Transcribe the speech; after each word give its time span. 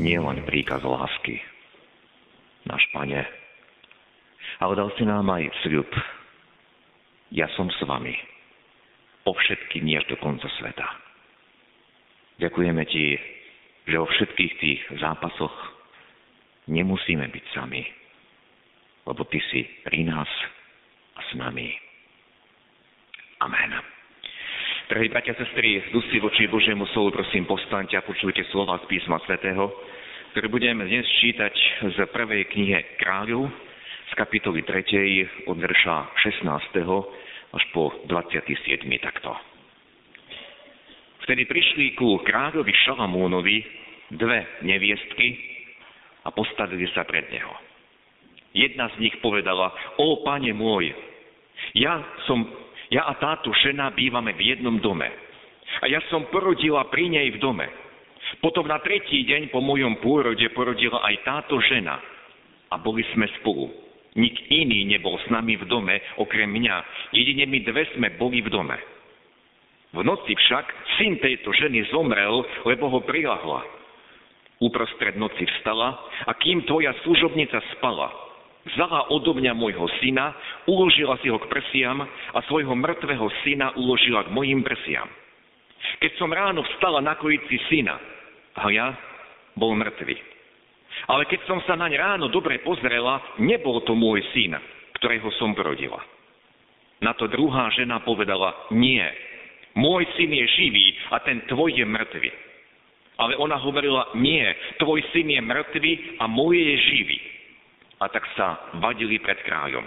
nie 0.00 0.16
len 0.16 0.40
príkaz 0.48 0.80
lásky, 0.80 1.36
náš 2.64 2.80
Pane, 2.96 3.20
ale 4.64 4.72
dal 4.72 4.90
si 4.96 5.04
nám 5.04 5.28
aj 5.28 5.52
sľub. 5.62 5.88
Ja 7.30 7.46
som 7.54 7.68
s 7.68 7.80
vami 7.84 8.16
o 9.28 9.30
všetky 9.36 9.84
dni 9.84 10.00
až 10.00 10.08
do 10.10 10.16
konca 10.18 10.48
sveta. 10.58 10.88
Ďakujeme 12.40 12.82
Ti, 12.88 13.06
že 13.84 13.96
vo 14.00 14.08
všetkých 14.08 14.52
tých 14.58 14.80
zápasoch 14.98 15.52
nemusíme 16.66 17.28
byť 17.28 17.44
sami, 17.52 17.84
lebo 19.04 19.22
Ty 19.28 19.38
si 19.52 19.68
pri 19.84 20.08
nás 20.08 20.30
a 21.14 21.20
s 21.28 21.30
nami. 21.36 21.68
Amen. 23.44 23.99
Drahí 24.90 25.06
bratia 25.06 25.38
a 25.38 25.46
sestry, 25.46 25.78
z 25.86 26.18
voči 26.18 26.50
Božiemu 26.50 26.82
slovu 26.90 27.14
prosím 27.14 27.46
postaňte 27.46 27.94
a 27.94 28.02
počujte 28.02 28.42
slova 28.50 28.74
z 28.82 28.90
písma 28.90 29.22
svätého, 29.22 29.70
ktoré 30.34 30.50
budeme 30.50 30.82
dnes 30.82 31.06
čítať 31.22 31.54
z 31.94 31.98
prvej 32.10 32.50
knihe 32.50 32.98
Kráľov, 32.98 33.46
z 34.10 34.12
kapitoly 34.18 34.66
3. 34.66 35.46
od 35.46 35.62
verša 35.62 36.10
16. 36.26 36.82
až 37.54 37.62
po 37.70 38.02
27. 38.10 38.82
takto. 38.98 39.30
Vtedy 41.22 41.46
prišli 41.46 41.94
ku 41.94 42.18
kráľovi 42.26 42.74
Šalamúnovi 42.82 43.62
dve 44.10 44.42
neviestky 44.66 45.38
a 46.26 46.34
postavili 46.34 46.90
sa 46.90 47.06
pred 47.06 47.30
neho. 47.30 47.54
Jedna 48.58 48.90
z 48.98 49.06
nich 49.06 49.14
povedala, 49.22 49.70
o 50.02 50.26
pane 50.26 50.50
môj, 50.50 50.90
ja 51.78 52.02
som 52.26 52.42
ja 52.90 53.06
a 53.06 53.14
táto 53.16 53.54
žena 53.62 53.94
bývame 53.94 54.34
v 54.34 54.54
jednom 54.54 54.76
dome. 54.82 55.06
A 55.80 55.86
ja 55.86 56.02
som 56.10 56.26
porodila 56.28 56.90
pri 56.90 57.06
nej 57.06 57.30
v 57.30 57.38
dome. 57.38 57.66
Potom 58.42 58.66
na 58.66 58.82
tretí 58.82 59.22
deň 59.26 59.54
po 59.54 59.62
mojom 59.62 60.02
pôrode 60.02 60.42
porodila 60.54 61.02
aj 61.06 61.16
táto 61.22 61.58
žena. 61.70 62.02
A 62.70 62.78
boli 62.78 63.06
sme 63.14 63.30
spolu. 63.40 63.70
Nik 64.18 64.50
iný 64.50 64.90
nebol 64.90 65.14
s 65.22 65.26
nami 65.30 65.54
v 65.54 65.66
dome, 65.70 66.02
okrem 66.18 66.50
mňa. 66.50 66.76
Jedine 67.14 67.46
my 67.46 67.58
dve 67.62 67.86
sme 67.94 68.10
boli 68.18 68.42
v 68.42 68.50
dome. 68.50 68.74
V 69.90 70.02
noci 70.06 70.34
však 70.34 70.66
syn 70.98 71.18
tejto 71.18 71.50
ženy 71.54 71.86
zomrel, 71.90 72.42
lebo 72.66 72.90
ho 72.90 73.02
prilahla. 73.02 73.62
Uprostred 74.62 75.14
noci 75.18 75.46
vstala 75.46 75.94
a 76.26 76.32
kým 76.38 76.62
tvoja 76.66 76.94
služobnica 77.02 77.58
spala, 77.78 78.10
Vzala 78.60 79.08
odo 79.08 79.32
mňa 79.32 79.56
môjho 79.56 79.88
syna, 80.04 80.36
uložila 80.68 81.16
si 81.24 81.32
ho 81.32 81.40
k 81.40 81.48
prsiam 81.48 82.04
a 82.04 82.38
svojho 82.44 82.76
mŕtvého 82.76 83.26
syna 83.40 83.72
uložila 83.72 84.28
k 84.28 84.34
mojim 84.36 84.60
prsiam. 84.60 85.08
Keď 86.04 86.12
som 86.20 86.28
ráno 86.28 86.60
vstala 86.76 87.00
na 87.00 87.16
kojici 87.16 87.56
syna, 87.72 87.96
a 88.60 88.68
ja 88.68 88.92
bol 89.56 89.72
mŕtvy. 89.72 90.12
Ale 91.08 91.24
keď 91.24 91.40
som 91.48 91.64
sa 91.64 91.72
naň 91.72 91.96
ráno 91.96 92.28
dobre 92.28 92.60
pozrela, 92.60 93.40
nebol 93.40 93.80
to 93.88 93.96
môj 93.96 94.20
syn, 94.36 94.60
ktorého 95.00 95.32
som 95.40 95.56
porodila. 95.56 96.04
Na 97.00 97.16
to 97.16 97.32
druhá 97.32 97.72
žena 97.72 98.04
povedala, 98.04 98.68
nie, 98.76 99.00
môj 99.72 100.04
syn 100.20 100.36
je 100.36 100.44
živý 100.60 100.86
a 101.08 101.24
ten 101.24 101.40
tvoj 101.48 101.72
je 101.72 101.86
mŕtvy. 101.88 102.30
Ale 103.16 103.40
ona 103.40 103.56
hovorila, 103.56 104.12
nie, 104.20 104.44
tvoj 104.76 105.00
syn 105.16 105.32
je 105.32 105.40
mŕtvy 105.40 105.92
a 106.20 106.28
môj 106.28 106.60
je 106.60 106.76
živý 106.92 107.20
a 108.00 108.08
tak 108.08 108.24
sa 108.32 108.72
vadili 108.80 109.20
pred 109.20 109.36
kráľom. 109.44 109.84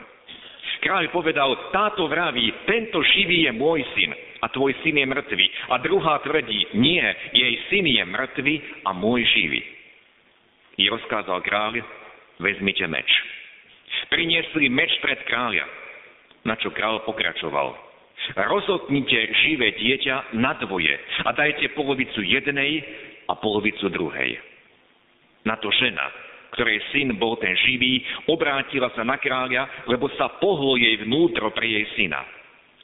Kráľ 0.83 1.15
povedal, 1.15 1.71
táto 1.71 2.11
vraví, 2.11 2.43
tento 2.67 2.99
živý 3.15 3.47
je 3.47 3.51
môj 3.55 3.87
syn 3.95 4.11
a 4.43 4.51
tvoj 4.51 4.75
syn 4.83 4.99
je 4.99 5.07
mŕtvy. 5.07 5.45
A 5.71 5.79
druhá 5.79 6.19
tvrdí, 6.19 6.75
nie, 6.75 7.03
jej 7.31 7.53
syn 7.71 7.87
je 7.87 8.03
mŕtvy 8.03 8.55
a 8.83 8.91
môj 8.91 9.23
živý. 9.31 9.63
I 10.75 10.91
rozkázal 10.91 11.39
kráľ, 11.39 11.79
vezmite 12.43 12.83
meč. 12.91 13.07
Priniesli 14.11 14.67
meč 14.67 14.91
pred 14.99 15.23
kráľa, 15.23 15.63
na 16.43 16.59
čo 16.59 16.75
kráľ 16.75 17.07
pokračoval. 17.07 17.79
Rozotnite 18.35 19.19
živé 19.47 19.79
dieťa 19.79 20.35
na 20.35 20.51
dvoje 20.59 20.95
a 21.23 21.31
dajte 21.31 21.71
polovicu 21.79 22.19
jednej 22.27 22.83
a 23.31 23.39
polovicu 23.39 23.87
druhej. 23.87 24.35
Na 25.47 25.55
to 25.59 25.71
žena, 25.79 26.11
ktorej 26.53 26.79
syn 26.93 27.17
bol 27.17 27.35
ten 27.41 27.57
živý, 27.65 28.05
obrátila 28.29 28.93
sa 28.93 29.01
na 29.01 29.17
kráľa, 29.17 29.89
lebo 29.89 30.07
sa 30.15 30.37
pohlo 30.37 30.77
jej 30.77 31.01
vnútro 31.01 31.49
pre 31.51 31.65
jej 31.65 31.85
syna. 31.97 32.21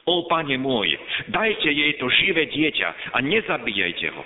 O 0.08 0.26
pane 0.26 0.58
môj, 0.58 0.90
dajte 1.30 1.70
jej 1.70 1.92
to 2.02 2.10
živé 2.10 2.50
dieťa 2.50 3.14
a 3.14 3.18
nezabíjajte 3.22 4.08
ho. 4.10 4.22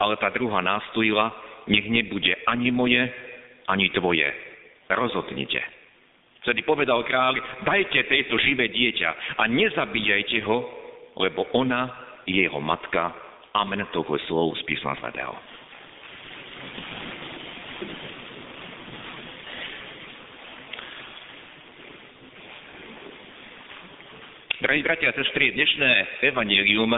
Ale 0.00 0.20
tá 0.20 0.28
druhá 0.32 0.60
nástojila, 0.60 1.32
nech 1.68 1.86
nebude 1.88 2.36
ani 2.44 2.68
moje, 2.68 3.08
ani 3.68 3.88
tvoje. 3.94 4.28
Rozhodnite. 4.90 5.62
Vtedy 6.40 6.64
povedal 6.64 7.04
kráľ, 7.04 7.36
dajte 7.68 8.08
tejto 8.08 8.40
živé 8.40 8.72
dieťa 8.72 9.40
a 9.40 9.42
nezabíjajte 9.46 10.40
ho, 10.48 10.58
lebo 11.20 11.44
ona 11.52 11.92
je 12.24 12.48
jeho 12.48 12.60
matka. 12.60 13.12
Amen. 13.52 13.84
Je 13.84 14.18
slov 14.30 14.56
z 14.58 14.62
písma 14.64 14.96
svätého. 14.98 15.36
Drahí 24.60 24.84
bratia 24.84 25.08
a 25.08 25.16
sestry, 25.16 25.56
dnešné 25.56 26.20
evanelium 26.20 26.92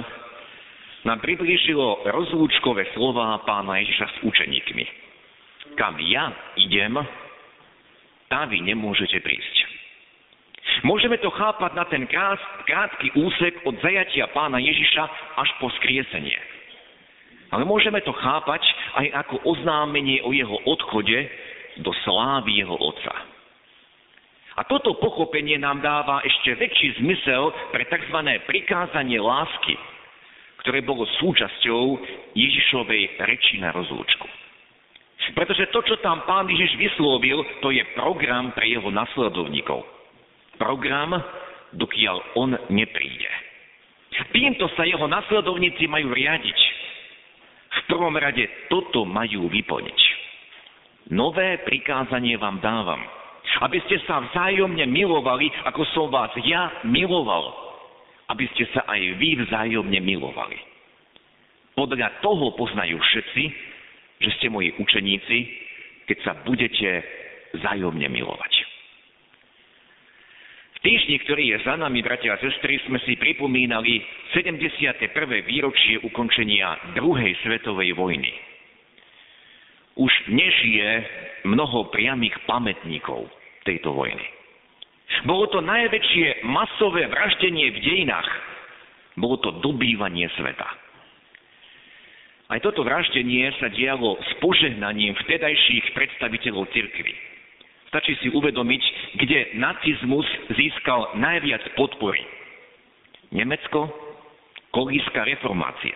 nám 1.06 1.18
priblížilo 1.22 2.02
rozlúčkové 2.10 2.90
slova 2.90 3.38
pána 3.46 3.78
Ježiša 3.78 4.06
s 4.10 4.16
učeníkmi. 4.26 4.84
Kam 5.78 5.94
ja 6.02 6.34
idem, 6.58 6.98
tam 8.26 8.50
vy 8.50 8.66
nemôžete 8.66 9.14
prísť. 9.22 9.56
Môžeme 10.82 11.22
to 11.22 11.30
chápať 11.30 11.70
na 11.78 11.86
ten 11.86 12.02
krátky 12.66 13.14
úsek 13.14 13.54
od 13.62 13.78
zajatia 13.78 14.26
pána 14.34 14.58
Ježiša 14.58 15.04
až 15.38 15.50
po 15.62 15.70
skriesenie. 15.78 16.42
Ale 17.54 17.62
môžeme 17.62 18.02
to 18.02 18.10
chápať 18.10 18.66
aj 18.98 19.06
ako 19.22 19.38
oznámenie 19.46 20.18
o 20.26 20.34
jeho 20.34 20.58
odchode 20.66 21.30
do 21.78 21.94
slávy 22.02 22.58
jeho 22.58 22.74
otca. 22.74 23.31
A 24.52 24.68
toto 24.68 25.00
pochopenie 25.00 25.56
nám 25.56 25.80
dáva 25.80 26.20
ešte 26.20 26.52
väčší 26.52 27.00
zmysel 27.00 27.48
pre 27.72 27.88
tzv. 27.88 28.18
prikázanie 28.44 29.16
lásky, 29.16 29.80
ktoré 30.60 30.84
bolo 30.84 31.08
súčasťou 31.24 31.82
Ježišovej 32.36 33.16
reči 33.24 33.56
na 33.64 33.72
rozlúčku. 33.72 34.28
Pretože 35.32 35.70
to, 35.72 35.80
čo 35.86 35.96
tam 36.04 36.26
pán 36.28 36.50
Ježiš 36.52 36.76
vyslovil, 36.76 37.41
to 37.64 37.72
je 37.72 37.80
program 37.96 38.53
pre 38.53 38.68
jeho 38.68 38.92
nasledovníkov. 38.92 39.86
Program, 40.60 41.16
dokiaľ 41.72 42.36
on 42.36 42.53
nepríde. 42.68 43.30
Týmto 44.36 44.68
sa 44.77 44.84
jeho 44.84 45.09
nasledovníci 45.09 45.88
majú 45.88 46.12
riadiť. 46.12 46.59
V 47.72 47.80
prvom 47.88 48.12
rade 48.21 48.44
toto 48.68 49.09
majú 49.09 49.48
vyplniť. 49.48 50.00
Nové 51.09 51.56
prikázanie 51.65 52.36
vám 52.36 52.60
dávam– 52.60 53.00
aby 53.62 53.78
ste 53.86 54.03
sa 54.10 54.18
vzájomne 54.18 54.82
milovali, 54.91 55.47
ako 55.70 55.86
som 55.94 56.06
vás 56.10 56.34
ja 56.42 56.82
miloval. 56.82 57.54
Aby 58.26 58.50
ste 58.54 58.66
sa 58.74 58.82
aj 58.91 59.00
vy 59.22 59.38
vzájomne 59.47 60.03
milovali. 60.03 60.59
Podľa 61.78 62.18
toho 62.20 62.59
poznajú 62.59 62.98
všetci, 62.98 63.44
že 64.18 64.30
ste 64.38 64.47
moji 64.50 64.74
učeníci, 64.76 65.38
keď 66.10 66.18
sa 66.26 66.32
budete 66.42 67.06
vzájomne 67.54 68.06
milovať. 68.10 68.53
V 70.82 70.91
týždni, 70.91 71.16
ktorý 71.22 71.54
je 71.54 71.58
za 71.62 71.78
nami, 71.78 72.03
bratia 72.03 72.34
a 72.34 72.42
sestry, 72.42 72.82
sme 72.91 72.98
si 73.06 73.15
pripomínali 73.15 74.03
71. 74.34 74.98
výročie 75.47 76.03
ukončenia 76.03 76.98
druhej 76.98 77.38
svetovej 77.47 77.94
vojny. 77.94 78.32
Už 79.94 80.10
nežije 80.26 80.91
mnoho 81.47 81.92
priamých 81.94 82.34
pamätníkov 82.48 83.30
tejto 83.64 83.94
vojny. 83.94 84.26
Bolo 85.28 85.47
to 85.53 85.60
najväčšie 85.60 86.48
masové 86.48 87.06
vraždenie 87.06 87.68
v 87.74 87.78
dejinách. 87.84 88.30
Bolo 89.20 89.36
to 89.44 89.50
dobývanie 89.60 90.26
sveta. 90.41 90.68
Aj 92.53 92.60
toto 92.60 92.84
vraždenie 92.84 93.48
sa 93.60 93.72
dialo 93.72 94.20
s 94.20 94.30
požehnaním 94.41 95.16
vtedajších 95.24 95.97
predstaviteľov 95.97 96.68
cirkvy. 96.72 97.14
Stačí 97.92 98.16
si 98.24 98.28
uvedomiť, 98.32 98.82
kde 99.20 99.38
nacizmus 99.60 100.24
získal 100.56 101.16
najviac 101.20 101.60
podpory. 101.76 102.24
Nemecko, 103.32 103.88
kolíska 104.72 105.28
reformácie. 105.28 105.92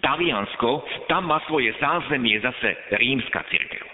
Taliansko, 0.00 0.84
tam 1.08 1.28
má 1.28 1.40
svoje 1.48 1.72
zázemie 1.80 2.40
zase 2.40 2.76
rímska 2.96 3.44
cirkev. 3.48 3.84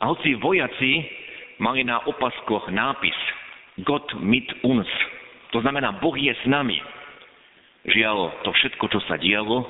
A 0.00 0.08
hoci 0.08 0.36
vojaci 0.36 1.04
mali 1.58 1.84
na 1.84 2.00
opaskoch 2.06 2.70
nápis 2.72 3.16
Gott 3.84 4.08
mit 4.20 4.48
uns, 4.62 4.88
to 5.52 5.60
znamená 5.60 5.96
Boh 6.00 6.16
je 6.16 6.32
s 6.32 6.44
nami. 6.44 6.76
Žiaľ, 7.82 8.46
to 8.46 8.50
všetko, 8.52 8.84
čo 8.92 9.00
sa 9.10 9.18
dialo, 9.18 9.66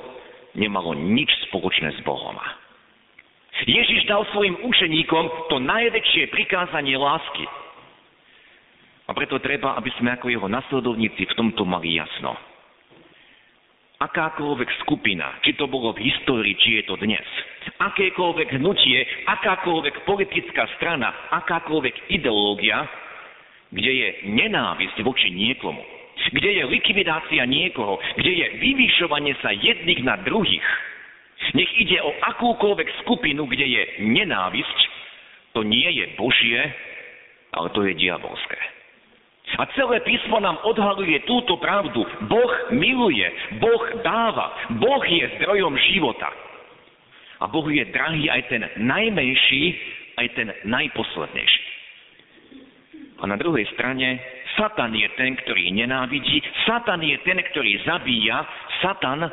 nemalo 0.53 0.93
nič 0.93 1.31
spoločné 1.49 1.97
s 1.97 1.99
Bohom. 2.05 2.37
Ježiš 3.63 4.05
dal 4.05 4.27
svojim 4.35 4.59
učeníkom 4.59 5.49
to 5.49 5.57
najväčšie 5.61 6.29
prikázanie 6.35 6.99
lásky. 6.99 7.45
A 9.07 9.11
preto 9.15 9.39
treba, 9.39 9.75
aby 9.79 9.91
sme 9.99 10.15
ako 10.15 10.31
jeho 10.31 10.47
nasledovníci 10.47 11.27
v 11.31 11.37
tomto 11.37 11.63
mali 11.67 11.95
jasno. 11.95 12.35
Akákoľvek 14.03 14.83
skupina, 14.83 15.39
či 15.47 15.55
to 15.55 15.63
bolo 15.71 15.95
v 15.95 16.03
histórii, 16.11 16.59
či 16.59 16.81
je 16.81 16.83
to 16.91 16.99
dnes, 16.99 17.23
akékoľvek 17.79 18.59
hnutie, 18.59 18.99
akákoľvek 19.31 20.03
politická 20.03 20.67
strana, 20.75 21.31
akákoľvek 21.31 22.11
ideológia, 22.11 22.83
kde 23.71 23.91
je 23.95 24.09
nenávisť 24.27 24.99
voči 25.07 25.31
niekomu, 25.31 25.79
kde 26.35 26.51
je 26.51 26.63
likvidácia 26.67 27.47
niekoho, 27.47 27.95
kde 28.19 28.31
je 28.43 28.47
vyvyšovanie 28.59 29.39
sa 29.39 29.55
jedných 29.55 30.03
na 30.03 30.19
druhých. 30.21 30.67
Nech 31.55 31.71
ide 31.79 32.03
o 32.03 32.11
akúkoľvek 32.11 33.07
skupinu, 33.07 33.47
kde 33.47 33.67
je 33.71 33.83
nenávisť, 34.03 34.79
to 35.55 35.63
nie 35.63 35.87
je 35.87 36.05
Božie, 36.19 36.59
ale 37.55 37.67
to 37.71 37.87
je 37.87 37.93
diabolské. 37.95 38.82
A 39.57 39.63
celé 39.77 40.01
písmo 40.01 40.41
nám 40.41 40.57
odhaluje 40.65 41.19
túto 41.29 41.57
pravdu. 41.61 42.01
Boh 42.25 42.53
miluje, 42.73 43.27
Boh 43.61 43.83
dáva, 44.01 44.53
Boh 44.81 45.03
je 45.05 45.29
zdrojom 45.37 45.77
života. 45.93 46.29
A 47.43 47.47
Bohu 47.51 47.67
je 47.69 47.83
drahý 47.91 48.31
aj 48.31 48.41
ten 48.47 48.63
najmenší, 48.79 49.63
aj 50.15 50.27
ten 50.31 50.47
najposlednejší. 50.63 51.63
A 53.19 53.27
na 53.27 53.35
druhej 53.35 53.67
strane 53.75 54.19
Satan 54.55 54.95
je 54.95 55.07
ten, 55.19 55.35
ktorý 55.35 55.71
nenávidí, 55.75 56.39
Satan 56.63 57.03
je 57.03 57.19
ten, 57.27 57.39
ktorý 57.39 57.83
zabíja, 57.83 58.47
Satan 58.79 59.27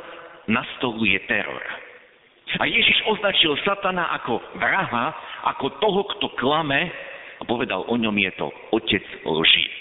nastoluje 0.51 1.23
teror. 1.31 1.63
A 2.59 2.67
Ježiš 2.67 3.07
označil 3.07 3.55
Satana 3.63 4.11
ako 4.19 4.43
vraha, 4.59 5.15
ako 5.55 5.79
toho, 5.79 6.03
kto 6.17 6.27
klame 6.35 6.91
a 7.39 7.43
povedal 7.47 7.87
o 7.87 7.95
ňom 7.95 8.17
je 8.19 8.31
to 8.35 8.51
otec 8.75 9.05
lží. 9.23 9.80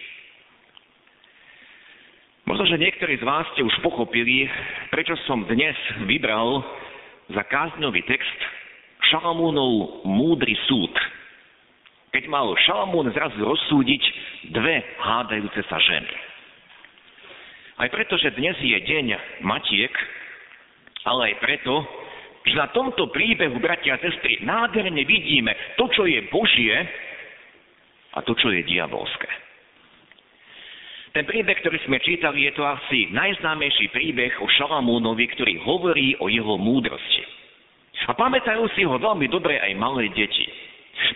Možno, 2.60 2.76
že 2.76 2.84
niektorí 2.92 3.16
z 3.16 3.24
vás 3.24 3.48
ste 3.56 3.64
už 3.64 3.72
pochopili, 3.80 4.44
prečo 4.92 5.16
som 5.24 5.48
dnes 5.48 5.80
vybral 6.12 6.60
za 7.32 7.40
kázňový 7.48 8.04
text 8.04 8.40
Šalamúnov 9.08 10.04
múdry 10.04 10.60
súd 10.68 10.92
keď 12.12 12.28
mal 12.28 12.52
Šalamún 12.60 13.16
zrazu 13.16 13.40
rozsúdiť 13.48 14.04
dve 14.52 14.76
hádajúce 15.00 15.64
sa 15.72 15.80
ženy. 15.80 16.12
Aj 17.80 17.88
preto, 17.88 18.20
že 18.20 18.36
dnes 18.36 18.60
je 18.60 18.76
deň 18.76 19.40
Matiek, 19.40 19.96
ale 21.08 21.32
aj 21.32 21.36
preto, 21.40 21.80
že 22.44 22.60
na 22.60 22.68
tomto 22.76 23.08
príbehu, 23.16 23.56
bratia 23.64 23.96
a 23.96 24.04
sestry, 24.04 24.44
nádherne 24.44 25.00
vidíme 25.08 25.56
to, 25.80 25.88
čo 25.96 26.04
je 26.04 26.28
Božie 26.28 26.76
a 28.12 28.20
to, 28.20 28.36
čo 28.36 28.52
je 28.52 28.68
diabolské. 28.68 29.48
Ten 31.10 31.26
príbeh, 31.26 31.58
ktorý 31.66 31.82
sme 31.90 31.98
čítali, 32.06 32.46
je 32.46 32.54
to 32.54 32.62
asi 32.62 33.10
najznámejší 33.10 33.90
príbeh 33.90 34.38
o 34.42 34.48
Šalamúnovi, 34.48 35.26
ktorý 35.34 35.58
hovorí 35.66 36.14
o 36.22 36.30
jeho 36.30 36.54
múdrosti. 36.62 37.26
A 38.06 38.14
pamätajú 38.14 38.70
si 38.78 38.86
ho 38.86 38.96
veľmi 38.96 39.26
dobre 39.28 39.58
aj 39.58 39.74
malé 39.74 40.14
deti. 40.14 40.46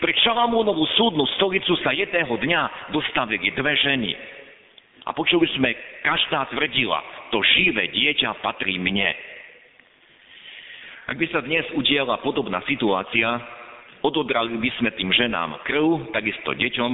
Pred 0.01 0.17
Šalamúnovú 0.25 0.83
súdnu 0.97 1.23
stolicu 1.37 1.77
sa 1.85 1.93
jedného 1.93 2.33
dňa 2.33 2.91
dostavili 2.91 3.53
dve 3.53 3.73
ženy. 3.77 4.11
A 5.05 5.13
počuli 5.13 5.45
sme, 5.53 5.75
každá 6.01 6.47
tvrdila, 6.49 7.29
to 7.29 7.43
živé 7.55 7.91
dieťa 7.91 8.39
patrí 8.41 8.79
mne. 8.79 9.11
Ak 11.05 11.19
by 11.19 11.27
sa 11.29 11.43
dnes 11.43 11.67
udiela 11.75 12.17
podobná 12.23 12.63
situácia, 12.63 13.35
odobrali 14.01 14.55
by 14.55 14.69
sme 14.79 14.89
tým 14.95 15.11
ženám 15.11 15.59
krv, 15.67 16.15
takisto 16.15 16.55
deťom, 16.55 16.91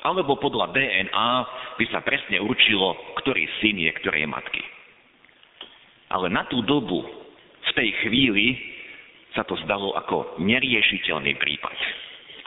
alebo 0.00 0.40
podľa 0.40 0.72
DNA 0.72 1.30
by 1.76 1.84
sa 1.92 2.00
presne 2.00 2.40
určilo, 2.40 2.96
ktorý 3.20 3.44
syn 3.60 3.76
je 3.80 3.92
ktorej 4.00 4.24
matky. 4.24 4.64
Ale 6.10 6.32
na 6.32 6.48
tú 6.48 6.64
dobu, 6.64 7.04
v 7.60 7.70
tej 7.76 7.88
chvíli, 8.02 8.58
sa 9.36 9.46
to 9.46 9.54
zdalo 9.62 9.94
ako 9.94 10.42
neriešiteľný 10.42 11.38
prípad. 11.38 11.76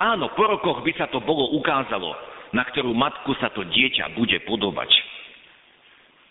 Áno, 0.03 0.33
po 0.35 0.44
rokoch 0.50 0.83
by 0.83 0.91
sa 1.00 1.07
to 1.07 1.23
bolo 1.23 1.55
ukázalo, 1.55 2.11
na 2.51 2.67
ktorú 2.67 2.91
matku 2.91 3.31
sa 3.39 3.53
to 3.55 3.63
dieťa 3.63 4.11
bude 4.19 4.35
podobať. 4.44 4.91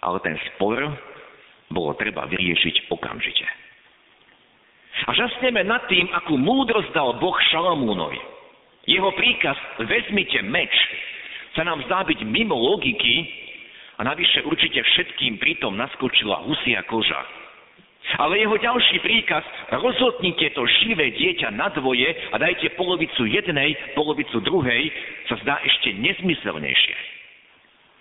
Ale 0.02 0.18
ten 0.20 0.36
spor 0.52 0.76
bolo 1.72 1.96
treba 1.96 2.28
vyriešiť 2.28 2.90
okamžite. 2.92 3.46
A 5.08 5.10
žasneme 5.16 5.64
nad 5.64 5.88
tým, 5.88 6.04
akú 6.12 6.36
múdrosť 6.36 6.92
dal 6.92 7.16
Boh 7.16 7.34
Šalamúnovi. 7.48 8.20
Jeho 8.84 9.08
príkaz 9.16 9.56
vezmite 9.88 10.42
meč 10.44 10.70
sa 11.52 11.62
nám 11.64 11.84
zdá 11.84 12.04
byť 12.04 12.24
mimo 12.24 12.56
logiky 12.56 13.28
a 13.98 14.04
navyše 14.04 14.42
určite 14.42 14.80
všetkým 14.82 15.36
pritom 15.36 15.76
naskočila 15.76 16.44
husia 16.48 16.80
koža. 16.88 17.20
Ale 18.18 18.42
jeho 18.42 18.58
ďalší 18.58 18.98
príkaz, 18.98 19.46
rozhodnite 19.70 20.50
to 20.58 20.66
živé 20.82 21.14
dieťa 21.14 21.54
na 21.54 21.70
dvoje 21.70 22.10
a 22.34 22.36
dajte 22.36 22.74
polovicu 22.74 23.30
jednej, 23.30 23.78
polovicu 23.94 24.42
druhej, 24.42 24.90
sa 25.30 25.38
zdá 25.46 25.62
ešte 25.62 25.94
nezmyselnejšie. 25.94 26.96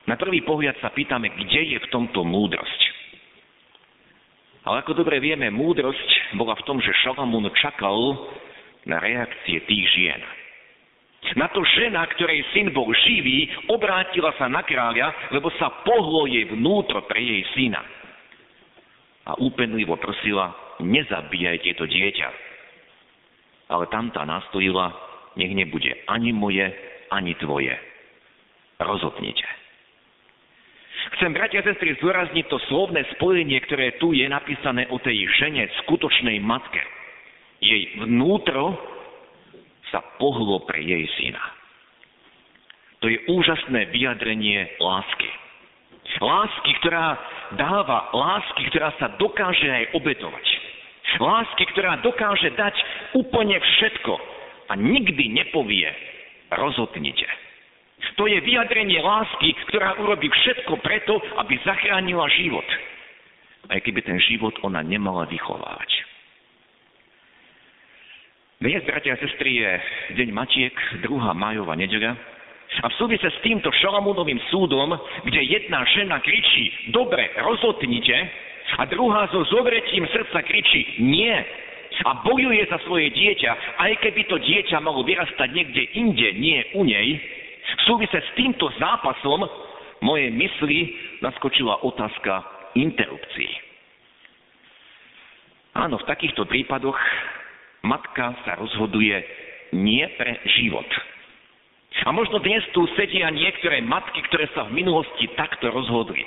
Na 0.09 0.17
prvý 0.17 0.41
pohľad 0.41 0.81
sa 0.81 0.89
pýtame, 0.89 1.29
kde 1.29 1.77
je 1.77 1.77
v 1.77 1.91
tomto 1.93 2.25
múdrosť. 2.25 2.81
Ale 4.65 4.81
ako 4.81 4.97
dobre 4.97 5.21
vieme, 5.21 5.53
múdrosť 5.53 6.37
bola 6.37 6.57
v 6.57 6.65
tom, 6.65 6.81
že 6.81 6.93
Šalamún 7.05 7.49
čakal 7.61 7.97
na 8.89 8.97
reakcie 8.97 9.61
tých 9.69 9.85
žien. 9.93 10.21
Na 11.37 11.47
to 11.53 11.61
žena, 11.63 12.03
ktorej 12.11 12.43
syn 12.51 12.73
bol 12.75 12.89
živý, 13.07 13.47
obrátila 13.71 14.33
sa 14.35 14.51
na 14.51 14.65
kráľa, 14.65 15.31
lebo 15.31 15.53
sa 15.55 15.69
pohlo 15.85 16.27
jej 16.27 16.43
vnútro 16.49 17.05
pre 17.07 17.21
jej 17.21 17.43
syna 17.55 17.79
a 19.25 19.37
úpenlivo 19.37 19.95
prosila, 20.01 20.51
nezabíjajte 20.81 21.77
to 21.77 21.85
dieťa. 21.85 22.29
Ale 23.71 23.87
tamta 23.87 24.25
nastojila, 24.25 24.91
nech 25.37 25.53
nebude 25.53 25.93
ani 26.09 26.33
moje, 26.35 26.67
ani 27.13 27.37
tvoje. 27.39 27.71
Rozhodnite. 28.81 29.47
Chcem, 31.17 31.33
bratia 31.33 31.61
a 31.61 31.67
sestry, 31.69 31.95
zdôrazniť 32.01 32.45
to 32.49 32.57
slovné 32.67 33.05
spojenie, 33.17 33.57
ktoré 33.69 33.95
tu 34.01 34.11
je 34.11 34.25
napísané 34.25 34.89
o 34.89 34.97
tej 34.97 35.29
žene, 35.37 35.69
skutočnej 35.85 36.41
matke. 36.41 36.81
Jej 37.61 38.01
vnútro 38.01 38.73
sa 39.91 39.99
pohlo 40.17 40.63
pre 40.63 40.79
jej 40.81 41.05
syna. 41.19 41.43
To 43.01 43.09
je 43.09 43.17
úžasné 43.27 43.91
vyjadrenie 43.91 44.77
lásky. 44.79 45.29
Lásky, 46.21 46.71
ktorá 46.81 47.17
dáva, 47.57 48.13
lásky, 48.13 48.67
ktorá 48.71 48.93
sa 49.01 49.13
dokáže 49.17 49.67
aj 49.67 49.85
obetovať. 49.97 50.47
Lásky, 51.17 51.63
ktorá 51.75 51.99
dokáže 51.99 52.53
dať 52.55 52.75
úplne 53.17 53.57
všetko 53.59 54.13
a 54.69 54.73
nikdy 54.79 55.33
nepovie 55.33 55.89
rozhodnite. 56.53 57.27
To 58.19 58.27
je 58.27 58.37
vyjadrenie 58.43 59.01
lásky, 59.01 59.55
ktorá 59.71 59.97
urobí 59.97 60.29
všetko 60.29 60.77
preto, 60.83 61.17
aby 61.41 61.57
zachránila 61.65 62.27
život. 62.37 62.65
Aj 63.69 63.79
keby 63.81 64.03
ten 64.03 64.19
život 64.19 64.53
ona 64.61 64.83
nemala 64.85 65.25
vychovávať. 65.25 66.10
Dnes, 68.61 68.85
bratia 68.85 69.17
a 69.17 69.21
sestry, 69.25 69.57
je 69.57 69.71
Deň 70.21 70.37
Matiek, 70.37 70.77
2. 71.01 71.09
majová 71.33 71.73
nedeľa. 71.73 72.13
A 72.85 72.93
v 72.93 72.97
súvise 73.01 73.25
s 73.25 73.41
týmto 73.41 73.73
Šalamúnovým 73.73 74.37
súdom, 74.53 74.93
kde 75.25 75.41
jedna 75.49 75.81
žena 75.89 76.21
kričí, 76.21 76.93
dobre, 76.93 77.25
rozhodnite, 77.41 78.13
a 78.77 78.85
druhá 78.85 79.25
so 79.33 79.41
zovretím 79.49 80.05
srdca 80.13 80.45
kričí, 80.45 81.01
nie, 81.01 81.33
a 82.05 82.21
bojuje 82.21 82.61
za 82.69 82.77
svoje 82.85 83.09
dieťa, 83.09 83.81
aj 83.81 83.97
keby 83.97 84.29
to 84.29 84.37
dieťa 84.37 84.77
malo 84.77 85.01
vyrastať 85.01 85.49
niekde 85.57 85.81
inde, 85.97 86.29
nie 86.37 86.61
u 86.77 86.85
nej, 86.85 87.17
v 87.65 87.81
súvise 87.89 88.13
s 88.13 88.29
týmto 88.37 88.69
zápasom 88.77 89.41
moje 90.05 90.29
mysli 90.37 90.93
naskočila 91.25 91.81
otázka 91.81 92.45
interrupcií. 92.77 93.49
Áno, 95.73 95.97
v 95.97 96.05
takýchto 96.05 96.45
prípadoch 96.45 96.99
matka 97.85 98.35
sa 98.45 98.57
rozhoduje 98.57 99.15
nie 99.73 100.03
pre 100.19 100.37
život. 100.59 100.87
A 102.07 102.09
možno 102.15 102.39
dnes 102.39 102.63
tu 102.71 102.87
sedia 102.95 103.27
niektoré 103.29 103.83
matky, 103.83 104.23
ktoré 104.31 104.47
sa 104.55 104.65
v 104.67 104.79
minulosti 104.79 105.27
takto 105.35 105.69
rozhodli. 105.69 106.23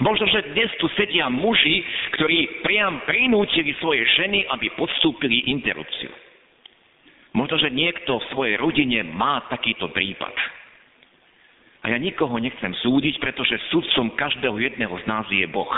Možno, 0.00 0.24
že 0.26 0.56
dnes 0.56 0.72
tu 0.80 0.88
sedia 0.96 1.28
muži, 1.28 1.84
ktorí 2.16 2.64
priam 2.64 3.04
prinútili 3.04 3.76
svoje 3.78 4.02
ženy, 4.16 4.48
aby 4.48 4.72
podstúpili 4.74 5.52
interrupciu. 5.52 6.10
Možno, 7.36 7.60
že 7.60 7.68
niekto 7.68 8.16
v 8.16 8.28
svojej 8.32 8.56
rodine 8.56 9.04
má 9.04 9.44
takýto 9.52 9.92
prípad. 9.92 10.32
A 11.84 11.92
ja 11.92 11.98
nikoho 12.00 12.40
nechcem 12.40 12.72
súdiť, 12.80 13.20
pretože 13.20 13.60
sudcom 13.68 14.16
každého 14.16 14.56
jedného 14.56 14.94
z 15.02 15.04
nás 15.04 15.28
je 15.28 15.44
Boh. 15.44 15.68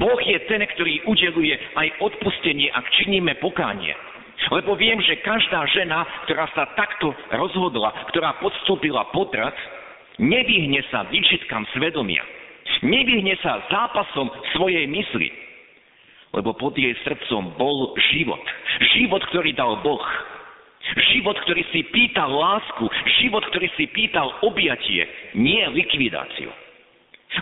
Boh 0.00 0.16
je 0.24 0.38
ten, 0.48 0.64
ktorý 0.64 1.04
udeluje 1.04 1.52
aj 1.76 2.00
odpustenie, 2.00 2.72
ak 2.72 2.88
činíme 2.96 3.36
pokánie. 3.44 3.92
Lebo 4.50 4.78
viem, 4.78 5.02
že 5.02 5.18
každá 5.26 5.66
žena, 5.74 6.06
ktorá 6.26 6.46
sa 6.54 6.70
takto 6.78 7.10
rozhodla, 7.34 7.90
ktorá 8.14 8.38
podstúpila 8.38 9.10
potrat, 9.10 9.54
nevyhne 10.22 10.82
sa 10.90 11.02
výčitkam 11.10 11.66
svedomia. 11.74 12.22
Nevyhne 12.84 13.34
sa 13.42 13.64
zápasom 13.66 14.30
svojej 14.54 14.86
mysli. 14.86 15.32
Lebo 16.34 16.52
pod 16.52 16.76
jej 16.76 16.92
srdcom 17.02 17.56
bol 17.56 17.96
život. 18.12 18.42
Život, 18.94 19.22
ktorý 19.32 19.56
dal 19.56 19.80
Boh. 19.80 20.04
Život, 21.16 21.40
ktorý 21.42 21.62
si 21.72 21.82
pýtal 21.90 22.30
lásku. 22.30 22.84
Život, 23.22 23.48
ktorý 23.50 23.66
si 23.74 23.88
pýtal 23.90 24.30
objatie, 24.44 25.08
nie 25.34 25.64
likvidáciu. 25.72 26.52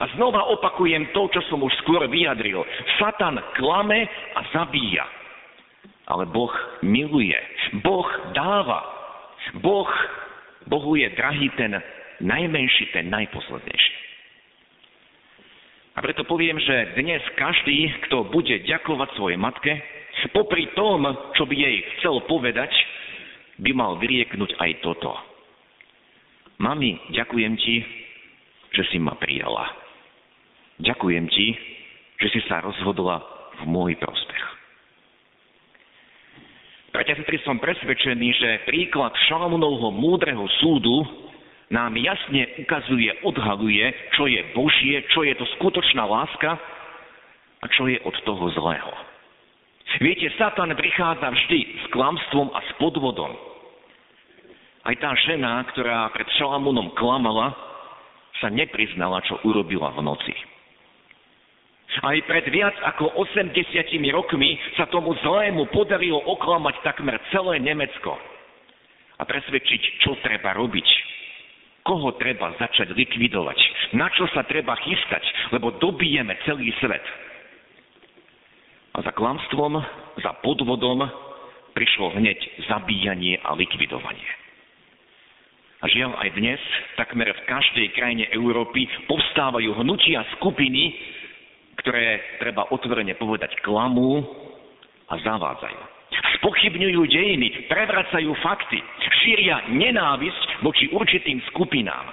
A 0.01 0.05
znova 0.17 0.49
opakujem 0.51 1.13
to, 1.13 1.29
čo 1.31 1.41
som 1.53 1.61
už 1.61 1.75
skôr 1.85 2.03
vyjadril. 2.09 2.65
Satan 2.97 3.37
klame 3.59 4.09
a 4.35 4.41
zabíja. 4.55 5.05
Ale 6.05 6.29
Boh 6.29 6.53
miluje. 6.85 7.37
Boh 7.81 8.09
dáva. 8.37 8.81
Boh, 9.61 9.89
Bohu 10.69 10.97
je 10.97 11.09
drahý 11.17 11.49
ten 11.57 11.73
najmenší, 12.21 12.93
ten 12.93 13.09
najposlednejší. 13.09 13.95
A 15.95 16.03
preto 16.03 16.27
poviem, 16.27 16.59
že 16.59 16.99
dnes 16.99 17.23
každý, 17.39 17.87
kto 18.09 18.27
bude 18.35 18.67
ďakovať 18.67 19.09
svojej 19.15 19.39
matke, 19.39 19.73
popri 20.35 20.67
tom, 20.75 21.07
čo 21.39 21.47
by 21.47 21.55
jej 21.55 21.77
chcel 21.99 22.19
povedať, 22.27 22.71
by 23.63 23.71
mal 23.71 23.95
vyrieknúť 24.03 24.59
aj 24.59 24.71
toto. 24.83 25.15
Mami, 26.59 26.99
ďakujem 27.15 27.55
ti, 27.59 27.83
že 28.75 28.83
si 28.91 28.99
ma 28.99 29.15
prijala. 29.15 29.71
Ďakujem 30.83 31.31
ti, 31.31 31.55
že 32.19 32.29
si 32.35 32.41
sa 32.51 32.59
rozhodla 32.63 33.23
v 33.63 33.71
môj 33.71 33.95
prospech. 33.99 34.34
Bratia 36.95 37.19
sestry, 37.19 37.43
som 37.43 37.59
presvedčený, 37.59 38.29
že 38.39 38.51
príklad 38.71 39.11
Šalamúnovho 39.27 39.91
múdreho 39.91 40.47
súdu 40.63 41.03
nám 41.67 41.91
jasne 41.99 42.47
ukazuje, 42.63 43.11
odhaluje, 43.27 43.83
čo 44.15 44.31
je 44.31 44.39
Božie, 44.55 45.03
čo 45.11 45.27
je 45.27 45.35
to 45.35 45.43
skutočná 45.59 46.07
láska 46.07 46.55
a 47.59 47.67
čo 47.75 47.91
je 47.91 47.99
od 47.99 48.15
toho 48.23 48.47
zlého. 48.55 48.95
Viete, 49.99 50.31
Satan 50.39 50.71
prichádza 50.71 51.35
vždy 51.35 51.83
s 51.83 51.85
klamstvom 51.91 52.55
a 52.55 52.63
s 52.63 52.71
podvodom. 52.79 53.35
Aj 54.87 54.95
tá 54.95 55.19
žena, 55.27 55.67
ktorá 55.75 56.15
pred 56.15 56.31
Šalamúnom 56.39 56.95
klamala, 56.95 57.59
sa 58.39 58.47
nepriznala, 58.55 59.19
čo 59.27 59.43
urobila 59.43 59.91
v 59.99 60.15
noci. 60.15 60.54
Aj 62.03 62.19
pred 62.27 62.47
viac 62.51 62.75
ako 62.83 63.15
80 63.23 63.55
rokmi 64.11 64.59
sa 64.75 64.91
tomu 64.91 65.15
zlému 65.23 65.71
podarilo 65.71 66.19
oklamať 66.27 66.83
takmer 66.83 67.15
celé 67.31 67.63
Nemecko 67.63 68.19
a 69.15 69.23
presvedčiť, 69.23 70.03
čo 70.03 70.19
treba 70.19 70.59
robiť. 70.59 70.89
Koho 71.87 72.17
treba 72.19 72.51
začať 72.59 72.97
likvidovať? 72.97 73.59
Na 73.95 74.11
čo 74.11 74.27
sa 74.33 74.43
treba 74.43 74.75
chystať? 74.83 75.23
Lebo 75.55 75.77
dobijeme 75.79 76.35
celý 76.49 76.73
svet. 76.83 77.05
A 78.95 79.03
za 79.05 79.13
klamstvom, 79.15 79.79
za 80.19 80.33
podvodom 80.43 81.05
prišlo 81.77 82.15
hneď 82.19 82.39
zabíjanie 82.71 83.39
a 83.43 83.55
likvidovanie. 83.55 84.31
A 85.85 85.91
žiaľ 85.93 86.17
aj 86.17 86.31
dnes, 86.41 86.61
takmer 86.97 87.29
v 87.29 87.45
každej 87.45 87.93
krajine 87.93 88.25
Európy, 88.33 88.89
povstávajú 89.05 89.85
hnutia 89.85 90.25
skupiny, 90.41 90.97
ktoré 91.81 92.39
treba 92.39 92.69
otvorene 92.71 93.17
povedať 93.19 93.59
klamú 93.65 94.23
a 95.11 95.15
zavádzajú. 95.19 95.81
Spochybňujú 96.41 97.01
dejiny, 97.11 97.67
prevracajú 97.67 98.31
fakty, 98.39 98.79
šíria 99.25 99.67
nenávisť 99.73 100.63
voči 100.63 100.87
určitým 100.95 101.43
skupinám. 101.51 102.07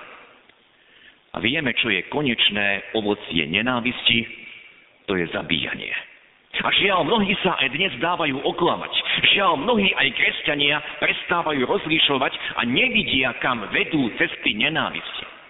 A 1.31 1.37
vieme, 1.39 1.71
čo 1.77 1.87
je 1.87 2.03
konečné 2.11 2.91
ovocie 2.97 3.47
nenávisti, 3.47 4.27
to 5.07 5.15
je 5.15 5.27
zabíjanie. 5.31 5.93
A 6.61 6.67
žiaľ, 6.75 7.07
mnohí 7.07 7.31
sa 7.39 7.55
aj 7.63 7.71
dnes 7.71 7.93
dávajú 8.03 8.35
oklamať. 8.43 8.91
Žiaľ, 9.31 9.63
mnohí 9.63 9.95
aj 9.95 10.07
kresťania 10.19 10.83
prestávajú 10.99 11.63
rozlišovať 11.63 12.33
a 12.59 12.61
nevidia, 12.67 13.31
kam 13.39 13.63
vedú 13.71 14.11
cesty 14.19 14.59
nenávisti 14.59 15.41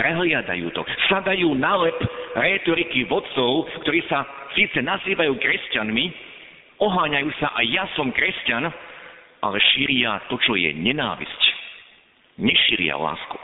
prehliadajú 0.00 0.72
to, 0.72 0.80
sadajú 1.12 1.52
na 1.52 1.76
lep 1.76 2.00
rétoriky 2.36 3.06
vodcov, 3.06 3.66
ktorí 3.84 4.04
sa 4.06 4.26
síce 4.54 4.78
nazývajú 4.82 5.36
kresťanmi, 5.38 6.04
oháňajú 6.80 7.30
sa 7.38 7.54
aj 7.58 7.66
ja 7.68 7.84
som 7.94 8.10
kresťan, 8.10 8.70
ale 9.40 9.56
šíria 9.74 10.20
to, 10.28 10.36
čo 10.42 10.54
je 10.54 10.70
nenávisť. 10.74 11.42
Nešíria 12.40 12.96
lásku. 12.96 13.38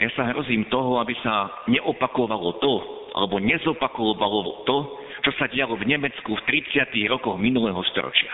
Ja 0.00 0.08
sa 0.16 0.32
hrozím 0.32 0.64
toho, 0.72 0.96
aby 1.04 1.12
sa 1.20 1.64
neopakovalo 1.68 2.56
to, 2.60 2.74
alebo 3.12 3.36
nezopakovalo 3.36 4.64
to, 4.64 4.76
čo 5.20 5.30
sa 5.36 5.44
dialo 5.52 5.76
v 5.76 5.84
Nemecku 5.84 6.32
v 6.32 6.42
30. 6.48 6.88
rokoch 7.12 7.36
minulého 7.36 7.80
storočia. 7.92 8.32